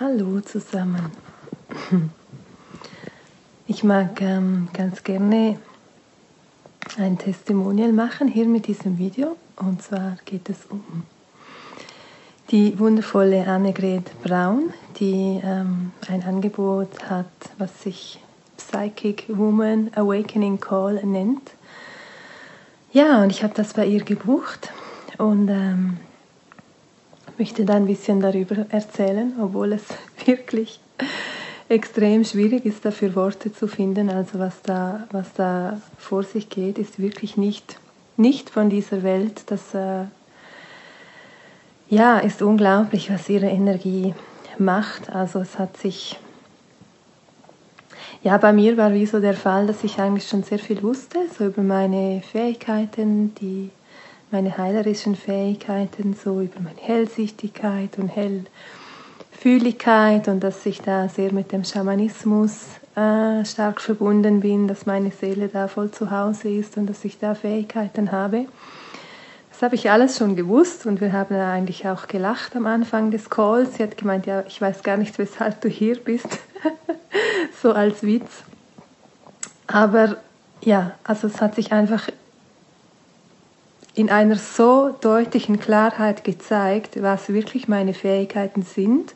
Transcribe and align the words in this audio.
Hallo 0.00 0.40
zusammen. 0.40 1.12
Ich 3.68 3.84
mag 3.84 4.20
ähm, 4.22 4.68
ganz 4.72 5.04
gerne 5.04 5.56
ein 6.98 7.16
Testimonial 7.16 7.92
machen 7.92 8.26
hier 8.26 8.46
mit 8.46 8.66
diesem 8.66 8.98
Video. 8.98 9.36
Und 9.54 9.82
zwar 9.82 10.16
geht 10.24 10.50
es 10.50 10.66
um 10.68 11.04
die 12.50 12.76
wundervolle 12.76 13.46
Annegret 13.46 14.10
Braun, 14.24 14.74
die 14.98 15.40
ähm, 15.44 15.92
ein 16.08 16.24
Angebot 16.24 17.08
hat, 17.08 17.30
was 17.58 17.84
sich 17.84 18.18
Psychic 18.56 19.26
Woman 19.28 19.92
Awakening 19.94 20.58
Call 20.58 21.04
nennt. 21.06 21.52
Ja, 22.92 23.22
und 23.22 23.30
ich 23.30 23.44
habe 23.44 23.54
das 23.54 23.74
bei 23.74 23.86
ihr 23.86 24.02
gebucht 24.02 24.72
und 25.18 25.48
ähm, 25.48 25.98
möchte 27.38 27.64
da 27.64 27.74
ein 27.74 27.86
bisschen 27.86 28.20
darüber 28.20 28.66
erzählen, 28.70 29.32
obwohl 29.40 29.72
es 29.72 29.82
wirklich 30.26 30.80
extrem 31.68 32.24
schwierig 32.24 32.64
ist, 32.66 32.84
dafür 32.84 33.14
Worte 33.14 33.52
zu 33.52 33.66
finden. 33.66 34.10
Also 34.10 34.38
was 34.38 34.62
da, 34.62 35.06
was 35.10 35.32
da 35.34 35.80
vor 35.98 36.22
sich 36.22 36.48
geht, 36.48 36.78
ist 36.78 36.98
wirklich 36.98 37.36
nicht, 37.36 37.76
nicht 38.16 38.50
von 38.50 38.70
dieser 38.70 39.02
Welt. 39.02 39.42
Das 39.46 39.74
äh, 39.74 40.04
ja, 41.88 42.18
ist 42.18 42.42
unglaublich, 42.42 43.10
was 43.10 43.28
ihre 43.28 43.48
Energie 43.48 44.14
macht. 44.58 45.10
Also 45.10 45.40
es 45.40 45.58
hat 45.58 45.76
sich 45.76 46.18
ja, 48.24 48.38
bei 48.38 48.54
mir 48.54 48.78
war 48.78 48.94
wie 48.94 49.04
so 49.04 49.20
der 49.20 49.34
Fall, 49.34 49.66
dass 49.66 49.84
ich 49.84 49.98
eigentlich 49.98 50.26
schon 50.26 50.42
sehr 50.42 50.58
viel 50.58 50.82
wusste, 50.82 51.18
so 51.36 51.44
über 51.44 51.60
meine 51.60 52.22
Fähigkeiten, 52.22 53.34
die 53.34 53.68
meine 54.34 54.58
heilerischen 54.58 55.14
Fähigkeiten, 55.14 56.14
so 56.14 56.40
über 56.40 56.58
meine 56.58 56.80
Hellsichtigkeit 56.80 57.96
und 57.98 58.08
Hellfühligkeit 58.08 60.26
und 60.26 60.40
dass 60.40 60.66
ich 60.66 60.82
da 60.82 61.08
sehr 61.08 61.32
mit 61.32 61.52
dem 61.52 61.62
Schamanismus 61.62 62.62
äh, 62.96 63.44
stark 63.44 63.80
verbunden 63.80 64.40
bin, 64.40 64.66
dass 64.66 64.86
meine 64.86 65.12
Seele 65.12 65.46
da 65.46 65.68
voll 65.68 65.92
zu 65.92 66.10
Hause 66.10 66.48
ist 66.48 66.76
und 66.76 66.86
dass 66.86 67.04
ich 67.04 67.20
da 67.20 67.36
Fähigkeiten 67.36 68.10
habe. 68.10 68.46
Das 69.52 69.62
habe 69.62 69.76
ich 69.76 69.88
alles 69.88 70.18
schon 70.18 70.34
gewusst 70.34 70.84
und 70.84 71.00
wir 71.00 71.12
haben 71.12 71.36
eigentlich 71.36 71.86
auch 71.86 72.08
gelacht 72.08 72.56
am 72.56 72.66
Anfang 72.66 73.12
des 73.12 73.30
Calls. 73.30 73.76
Sie 73.76 73.84
hat 73.84 73.96
gemeint, 73.96 74.26
ja, 74.26 74.42
ich 74.48 74.60
weiß 74.60 74.82
gar 74.82 74.96
nicht, 74.96 75.16
weshalb 75.18 75.60
du 75.60 75.68
hier 75.68 75.94
bist, 75.94 76.40
so 77.62 77.72
als 77.72 78.02
Witz. 78.02 78.42
Aber 79.68 80.16
ja, 80.60 80.96
also 81.04 81.28
es 81.28 81.40
hat 81.40 81.54
sich 81.54 81.70
einfach 81.70 82.08
in 83.94 84.10
einer 84.10 84.36
so 84.36 84.94
deutlichen 85.00 85.60
Klarheit 85.60 86.24
gezeigt, 86.24 87.00
was 87.02 87.28
wirklich 87.28 87.68
meine 87.68 87.94
Fähigkeiten 87.94 88.62
sind. 88.62 89.14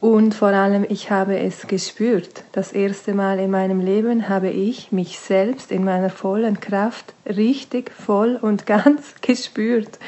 Und 0.00 0.34
vor 0.34 0.48
allem, 0.48 0.86
ich 0.88 1.10
habe 1.10 1.38
es 1.38 1.66
gespürt. 1.66 2.44
Das 2.52 2.72
erste 2.72 3.14
Mal 3.14 3.40
in 3.40 3.50
meinem 3.50 3.80
Leben 3.80 4.28
habe 4.28 4.48
ich 4.48 4.92
mich 4.92 5.18
selbst 5.18 5.72
in 5.72 5.84
meiner 5.84 6.10
vollen 6.10 6.60
Kraft 6.60 7.14
richtig 7.26 7.90
voll 7.90 8.38
und 8.40 8.66
ganz 8.66 9.14
gespürt. 9.20 9.98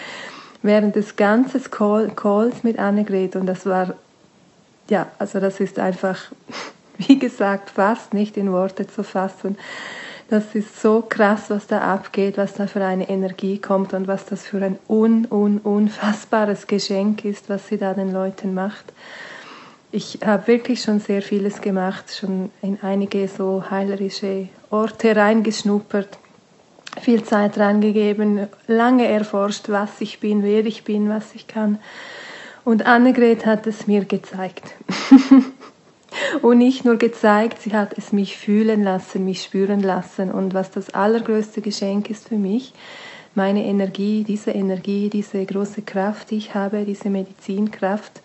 Während 0.63 0.95
des 0.95 1.17
ganzen 1.17 1.63
Call, 1.71 2.11
Calls 2.15 2.63
mit 2.63 2.79
Annegret. 2.79 3.35
Und 3.35 3.47
das 3.47 3.67
war, 3.67 3.95
ja, 4.89 5.09
also 5.19 5.41
das 5.41 5.59
ist 5.59 5.79
einfach, 5.79 6.19
wie 6.99 7.19
gesagt, 7.19 7.71
fast 7.71 8.15
nicht 8.15 8.37
in 8.37 8.53
Worte 8.53 8.87
zu 8.87 9.03
fassen. 9.03 9.57
Das 10.31 10.55
ist 10.55 10.81
so 10.81 11.03
krass, 11.03 11.47
was 11.49 11.67
da 11.67 11.81
abgeht, 11.81 12.39
was 12.39 12.55
da 12.55 12.69
für 12.69 12.85
eine 12.85 13.09
Energie 13.09 13.59
kommt 13.59 13.93
und 13.95 14.07
was 14.07 14.27
das 14.27 14.47
für 14.47 14.63
ein 14.63 14.79
un, 14.89 15.27
un, 15.29 15.59
unfassbares 15.59 16.69
Geschenk 16.69 17.25
ist, 17.25 17.49
was 17.49 17.67
sie 17.67 17.79
da 17.79 17.95
den 17.95 18.13
Leuten 18.13 18.55
macht. 18.55 18.93
Ich 19.91 20.21
habe 20.25 20.47
wirklich 20.47 20.83
schon 20.83 21.01
sehr 21.01 21.21
vieles 21.21 21.61
gemacht, 21.61 22.15
schon 22.15 22.53
in 22.63 22.79
einige 22.81 23.27
so 23.27 23.65
heilerische 23.73 24.49
Orte 24.71 25.17
reingeschnuppert, 25.17 26.17
viel 27.01 27.25
Zeit 27.25 27.59
reingegeben, 27.59 28.47
lange 28.69 29.09
erforscht, 29.09 29.69
was 29.69 30.01
ich 30.01 30.21
bin, 30.21 30.45
wer 30.45 30.65
ich 30.65 30.85
bin, 30.85 31.09
was 31.09 31.35
ich 31.35 31.49
kann. 31.49 31.81
Und 32.65 32.87
Annegret 32.87 33.47
hat 33.47 33.67
es 33.67 33.89
mir 33.89 34.05
gezeigt. 34.05 34.63
Und 36.43 36.59
nicht 36.59 36.85
nur 36.85 36.97
gezeigt, 36.97 37.63
sie 37.63 37.73
hat 37.73 37.97
es 37.97 38.13
mich 38.13 38.37
fühlen 38.37 38.83
lassen, 38.83 39.25
mich 39.25 39.43
spüren 39.43 39.81
lassen. 39.81 40.31
Und 40.31 40.55
was 40.55 40.71
das 40.71 40.91
allergrößte 40.91 41.61
Geschenk 41.61 42.11
ist 42.11 42.29
für 42.29 42.39
mich, 42.39 42.73
meine 43.35 43.65
Energie, 43.65 44.25
diese 44.25 44.51
Energie, 44.51 45.09
diese 45.09 45.45
große 45.45 45.83
Kraft, 45.83 46.31
die 46.31 46.37
ich 46.37 46.55
habe, 46.55 46.85
diese 46.85 47.11
Medizinkraft, 47.11 48.23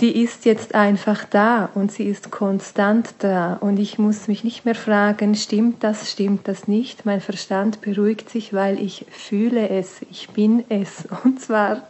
die 0.00 0.22
ist 0.22 0.44
jetzt 0.44 0.76
einfach 0.76 1.24
da 1.24 1.70
und 1.74 1.90
sie 1.90 2.04
ist 2.04 2.30
konstant 2.30 3.14
da. 3.18 3.54
Und 3.54 3.78
ich 3.78 3.98
muss 3.98 4.28
mich 4.28 4.44
nicht 4.44 4.64
mehr 4.64 4.76
fragen, 4.76 5.34
stimmt 5.34 5.82
das, 5.82 6.10
stimmt 6.10 6.46
das 6.46 6.68
nicht. 6.68 7.04
Mein 7.04 7.20
Verstand 7.20 7.80
beruhigt 7.80 8.30
sich, 8.30 8.54
weil 8.54 8.80
ich 8.80 9.06
fühle 9.10 9.68
es, 9.68 10.02
ich 10.10 10.30
bin 10.30 10.64
es. 10.68 11.08
Und 11.24 11.40
zwar 11.40 11.82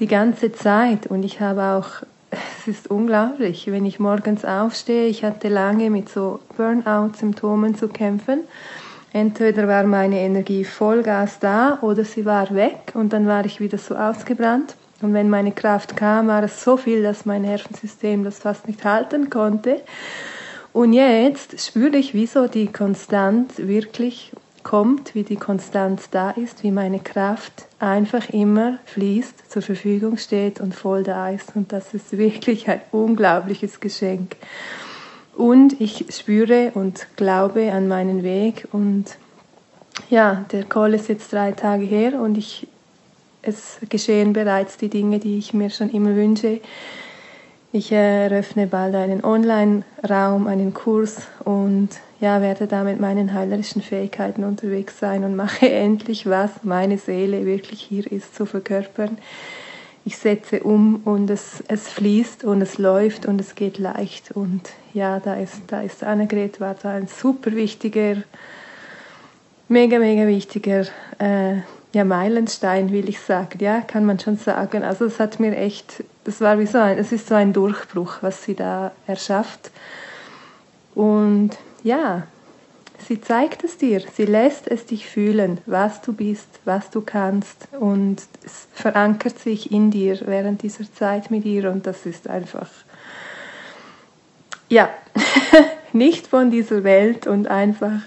die 0.00 0.08
ganze 0.08 0.52
Zeit. 0.52 1.06
Und 1.06 1.22
ich 1.22 1.40
habe 1.40 1.62
auch 1.62 2.04
es 2.32 2.66
ist 2.66 2.90
unglaublich, 2.90 3.70
wenn 3.70 3.84
ich 3.84 4.00
morgens 4.00 4.44
aufstehe. 4.44 5.06
Ich 5.06 5.24
hatte 5.24 5.48
lange 5.48 5.90
mit 5.90 6.08
so 6.08 6.40
Burnout-Symptomen 6.56 7.74
zu 7.74 7.88
kämpfen. 7.88 8.40
Entweder 9.12 9.68
war 9.68 9.84
meine 9.84 10.20
Energie 10.20 10.64
Vollgas 10.64 11.38
da 11.38 11.78
oder 11.82 12.04
sie 12.04 12.24
war 12.24 12.54
weg 12.54 12.92
und 12.94 13.12
dann 13.12 13.26
war 13.26 13.44
ich 13.44 13.60
wieder 13.60 13.76
so 13.76 13.94
ausgebrannt. 13.94 14.74
Und 15.02 15.12
wenn 15.12 15.28
meine 15.28 15.52
Kraft 15.52 15.96
kam, 15.96 16.28
war 16.28 16.42
es 16.44 16.62
so 16.62 16.76
viel, 16.76 17.02
dass 17.02 17.26
mein 17.26 17.42
Nervensystem 17.42 18.24
das 18.24 18.38
fast 18.38 18.66
nicht 18.66 18.84
halten 18.84 19.28
konnte. 19.28 19.82
Und 20.72 20.94
jetzt 20.94 21.60
spüre 21.60 21.96
ich, 21.98 22.14
wieso 22.14 22.46
die 22.46 22.72
Konstant 22.72 23.68
wirklich 23.68 24.32
kommt, 24.62 25.14
wie 25.14 25.22
die 25.22 25.36
Konstanz 25.36 26.10
da 26.10 26.30
ist, 26.30 26.62
wie 26.62 26.70
meine 26.70 27.00
Kraft 27.00 27.66
einfach 27.78 28.30
immer 28.30 28.78
fließt, 28.86 29.50
zur 29.50 29.62
Verfügung 29.62 30.16
steht 30.16 30.60
und 30.60 30.74
voll 30.74 31.02
da 31.02 31.30
ist. 31.30 31.54
Und 31.54 31.72
das 31.72 31.94
ist 31.94 32.16
wirklich 32.16 32.68
ein 32.68 32.80
unglaubliches 32.90 33.80
Geschenk. 33.80 34.36
Und 35.36 35.80
ich 35.80 36.06
spüre 36.10 36.72
und 36.74 37.06
glaube 37.16 37.72
an 37.72 37.88
meinen 37.88 38.22
Weg. 38.22 38.68
Und 38.72 39.16
ja, 40.10 40.44
der 40.52 40.64
Call 40.64 40.94
ist 40.94 41.08
jetzt 41.08 41.32
drei 41.32 41.52
Tage 41.52 41.84
her 41.84 42.20
und 42.20 42.36
ich, 42.36 42.68
es 43.42 43.78
geschehen 43.88 44.32
bereits 44.32 44.76
die 44.76 44.88
Dinge, 44.88 45.18
die 45.18 45.38
ich 45.38 45.54
mir 45.54 45.70
schon 45.70 45.90
immer 45.90 46.14
wünsche. 46.14 46.60
Ich 47.74 47.90
eröffne 47.90 48.66
bald 48.66 48.94
einen 48.94 49.24
Online-Raum, 49.24 50.46
einen 50.46 50.74
Kurs 50.74 51.22
und 51.42 51.88
ja, 52.20 52.42
werde 52.42 52.66
da 52.66 52.84
mit 52.84 53.00
meinen 53.00 53.32
heilerischen 53.32 53.80
Fähigkeiten 53.80 54.44
unterwegs 54.44 54.98
sein 54.98 55.24
und 55.24 55.36
mache 55.36 55.72
endlich, 55.72 56.28
was 56.28 56.50
meine 56.64 56.98
Seele 56.98 57.46
wirklich 57.46 57.80
hier 57.80 58.12
ist, 58.12 58.34
zu 58.34 58.44
verkörpern. 58.44 59.16
Ich 60.04 60.18
setze 60.18 60.62
um 60.62 60.96
und 61.06 61.30
es, 61.30 61.64
es 61.68 61.88
fließt 61.88 62.44
und 62.44 62.60
es 62.60 62.76
läuft 62.76 63.24
und 63.24 63.40
es 63.40 63.54
geht 63.54 63.78
leicht. 63.78 64.32
Und 64.32 64.68
ja, 64.92 65.18
da 65.18 65.36
ist, 65.36 65.62
da 65.68 65.80
ist 65.80 66.04
Annegret, 66.04 66.60
war 66.60 66.74
da 66.74 66.92
ein 66.92 67.06
super 67.06 67.52
wichtiger, 67.52 68.16
mega, 69.68 69.98
mega 69.98 70.26
wichtiger 70.26 70.84
äh, 71.18 71.62
ja, 71.94 72.04
Meilenstein, 72.04 72.92
will 72.92 73.08
ich 73.08 73.20
sagen. 73.20 73.58
Ja, 73.60 73.80
kann 73.80 74.04
man 74.04 74.18
schon 74.18 74.36
sagen. 74.36 74.82
Also 74.82 75.06
es 75.06 75.18
hat 75.18 75.40
mir 75.40 75.56
echt, 75.56 76.04
das 76.24 76.40
war 76.40 76.58
wie 76.58 76.66
so 76.66 76.78
ein, 76.78 76.98
es 76.98 77.12
ist 77.12 77.28
so 77.28 77.34
ein 77.34 77.52
Durchbruch, 77.52 78.18
was 78.20 78.44
sie 78.44 78.54
da 78.54 78.92
erschafft. 79.06 79.70
Und 80.94 81.50
ja, 81.82 82.26
sie 83.06 83.20
zeigt 83.20 83.64
es 83.64 83.78
dir, 83.78 84.02
sie 84.14 84.26
lässt 84.26 84.68
es 84.68 84.86
dich 84.86 85.06
fühlen, 85.06 85.58
was 85.66 86.00
du 86.02 86.12
bist, 86.12 86.48
was 86.64 86.90
du 86.90 87.00
kannst. 87.00 87.68
Und 87.78 88.22
es 88.44 88.68
verankert 88.72 89.38
sich 89.38 89.72
in 89.72 89.90
dir 89.90 90.20
während 90.26 90.62
dieser 90.62 90.90
Zeit 90.92 91.30
mit 91.30 91.44
ihr. 91.44 91.70
Und 91.70 91.86
das 91.86 92.06
ist 92.06 92.28
einfach, 92.28 92.68
ja, 94.68 94.90
nicht 95.92 96.28
von 96.28 96.50
dieser 96.50 96.84
Welt. 96.84 97.26
Und 97.26 97.48
einfach 97.48 98.00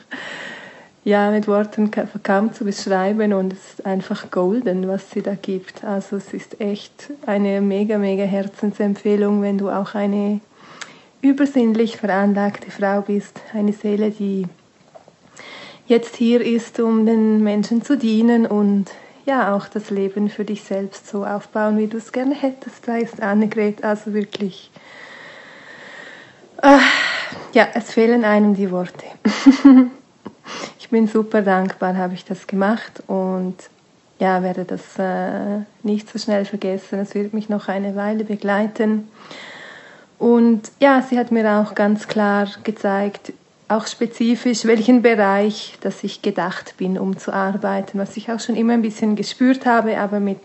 ja, 1.05 1.29
mit 1.29 1.47
Worten 1.47 1.91
kaum 2.23 2.51
zu 2.51 2.65
beschreiben 2.65 3.31
und 3.33 3.53
es 3.53 3.73
ist 3.73 3.85
einfach 3.85 4.31
golden, 4.31 4.87
was 4.87 5.11
sie 5.11 5.21
da 5.21 5.35
gibt. 5.35 5.83
Also 5.83 6.17
es 6.17 6.33
ist 6.33 6.59
echt 6.59 7.11
eine 7.27 7.61
mega, 7.61 7.99
mega 7.99 8.23
Herzensempfehlung, 8.23 9.43
wenn 9.43 9.59
du 9.59 9.69
auch 9.69 9.93
eine 9.93 10.41
übersinnlich 11.21 11.97
veranlagte 11.97 12.71
Frau 12.71 13.01
bist, 13.01 13.39
eine 13.53 13.71
Seele, 13.71 14.09
die 14.09 14.47
jetzt 15.85 16.15
hier 16.15 16.41
ist, 16.41 16.79
um 16.79 17.05
den 17.05 17.43
Menschen 17.43 17.83
zu 17.83 17.97
dienen 17.97 18.47
und 18.47 18.87
ja, 19.27 19.55
auch 19.55 19.67
das 19.67 19.91
Leben 19.91 20.29
für 20.29 20.43
dich 20.43 20.63
selbst 20.63 21.07
so 21.07 21.23
aufbauen, 21.23 21.77
wie 21.77 21.87
du 21.87 21.97
es 21.97 22.11
gerne 22.11 22.33
hättest. 22.33 22.87
Da 22.87 22.97
ist 22.97 23.21
Annegret 23.21 23.83
also 23.83 24.15
wirklich, 24.15 24.71
äh, 26.63 26.79
ja, 27.53 27.67
es 27.75 27.91
fehlen 27.91 28.23
einem 28.23 28.55
die 28.55 28.71
Worte. 28.71 29.05
bin 30.95 31.07
super 31.07 31.41
dankbar, 31.41 31.97
habe 31.97 32.13
ich 32.13 32.23
das 32.23 32.47
gemacht 32.47 33.03
und 33.07 33.55
ja, 34.17 34.41
werde 34.43 34.63
das 34.63 34.97
äh, 34.97 35.65
nicht 35.83 36.09
so 36.09 36.17
schnell 36.17 36.45
vergessen. 36.45 36.99
Es 36.99 37.13
wird 37.13 37.33
mich 37.33 37.49
noch 37.49 37.67
eine 37.67 37.97
Weile 37.97 38.23
begleiten. 38.23 39.09
Und 40.19 40.71
ja, 40.79 41.01
sie 41.01 41.19
hat 41.19 41.33
mir 41.33 41.59
auch 41.59 41.75
ganz 41.75 42.07
klar 42.07 42.47
gezeigt, 42.63 43.33
auch 43.67 43.87
spezifisch, 43.87 44.63
welchen 44.63 45.01
Bereich, 45.01 45.77
dass 45.81 46.01
ich 46.01 46.21
gedacht 46.21 46.75
bin, 46.77 46.97
um 46.97 47.17
zu 47.17 47.33
arbeiten, 47.33 47.99
was 47.99 48.15
ich 48.15 48.31
auch 48.31 48.39
schon 48.39 48.55
immer 48.55 48.71
ein 48.71 48.81
bisschen 48.81 49.17
gespürt 49.17 49.65
habe, 49.65 49.97
aber 49.97 50.21
mit 50.21 50.39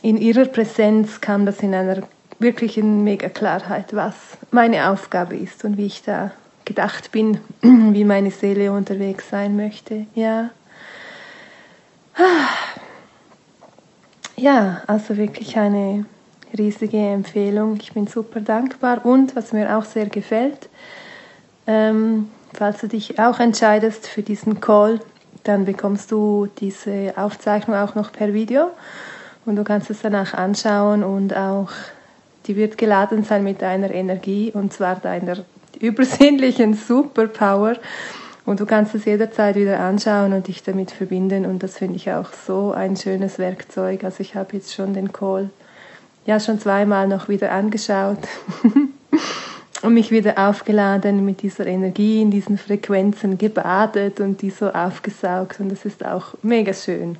in 0.00 0.16
ihrer 0.16 0.46
Präsenz 0.46 1.20
kam 1.20 1.44
das 1.44 1.60
in 1.60 1.74
einer 1.74 2.04
wirklichen 2.38 3.04
mega 3.04 3.28
Klarheit, 3.28 3.94
was 3.94 4.14
meine 4.50 4.88
Aufgabe 4.88 5.36
ist 5.36 5.62
und 5.66 5.76
wie 5.76 5.84
ich 5.84 6.02
da 6.04 6.30
gedacht 6.64 7.12
bin, 7.12 7.38
wie 7.62 8.04
meine 8.04 8.30
Seele 8.30 8.72
unterwegs 8.72 9.28
sein 9.30 9.56
möchte. 9.56 10.06
Ja. 10.14 10.50
Ja, 14.36 14.82
also 14.86 15.16
wirklich 15.16 15.56
eine 15.56 16.04
riesige 16.56 16.98
Empfehlung. 16.98 17.76
Ich 17.80 17.92
bin 17.92 18.06
super 18.06 18.40
dankbar 18.40 19.04
und 19.04 19.36
was 19.36 19.52
mir 19.52 19.76
auch 19.76 19.84
sehr 19.84 20.06
gefällt, 20.06 20.68
ähm, 21.66 22.30
falls 22.52 22.80
du 22.80 22.88
dich 22.88 23.18
auch 23.18 23.38
entscheidest 23.38 24.06
für 24.06 24.22
diesen 24.22 24.60
Call, 24.60 25.00
dann 25.44 25.64
bekommst 25.64 26.10
du 26.10 26.48
diese 26.58 27.14
Aufzeichnung 27.16 27.76
auch 27.76 27.94
noch 27.94 28.12
per 28.12 28.32
Video 28.32 28.70
und 29.46 29.56
du 29.56 29.64
kannst 29.64 29.90
es 29.90 30.02
danach 30.02 30.34
anschauen 30.34 31.04
und 31.04 31.34
auch 31.34 31.70
die 32.46 32.56
wird 32.56 32.78
geladen 32.78 33.24
sein 33.24 33.44
mit 33.44 33.62
deiner 33.62 33.90
Energie 33.90 34.50
und 34.52 34.72
zwar 34.72 34.96
deiner 34.96 35.44
übersinnlichen 35.80 36.74
Superpower 36.74 37.76
und 38.46 38.60
du 38.60 38.66
kannst 38.66 38.94
es 38.94 39.04
jederzeit 39.04 39.56
wieder 39.56 39.80
anschauen 39.80 40.32
und 40.32 40.48
dich 40.48 40.62
damit 40.62 40.90
verbinden 40.90 41.46
und 41.46 41.62
das 41.62 41.78
finde 41.78 41.96
ich 41.96 42.10
auch 42.12 42.32
so 42.46 42.72
ein 42.72 42.96
schönes 42.96 43.38
Werkzeug. 43.38 44.04
Also 44.04 44.20
ich 44.20 44.34
habe 44.34 44.56
jetzt 44.56 44.74
schon 44.74 44.94
den 44.94 45.12
Call 45.12 45.50
ja 46.26 46.40
schon 46.40 46.60
zweimal 46.60 47.08
noch 47.08 47.28
wieder 47.28 47.52
angeschaut 47.52 48.18
und 49.82 49.94
mich 49.94 50.10
wieder 50.10 50.38
aufgeladen 50.48 51.24
mit 51.24 51.42
dieser 51.42 51.66
Energie, 51.66 52.20
in 52.20 52.30
diesen 52.30 52.58
Frequenzen 52.58 53.38
gebadet 53.38 54.20
und 54.20 54.42
die 54.42 54.50
so 54.50 54.70
aufgesaugt 54.70 55.60
und 55.60 55.70
das 55.70 55.84
ist 55.84 56.04
auch 56.04 56.34
mega 56.42 56.72
schön. 56.74 57.16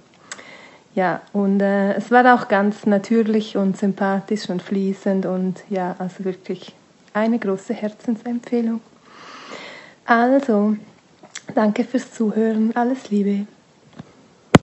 Ja, 0.95 1.21
und 1.33 1.61
äh, 1.61 1.95
es 1.95 2.11
war 2.11 2.35
auch 2.35 2.49
ganz 2.49 2.85
natürlich 2.85 3.57
und 3.57 3.77
sympathisch 3.77 4.51
und 4.51 4.61
fließend 4.61 5.25
und 5.25 5.63
ja, 5.71 5.95
also 5.99 6.25
wirklich 6.25 6.75
eine 7.13 7.39
große 7.39 7.75
Herzensempfehlung. 7.75 8.81
Also, 10.05 10.77
danke 11.55 11.85
fürs 11.85 12.13
Zuhören, 12.13 12.75
alles 12.75 13.11
Liebe. 13.11 13.47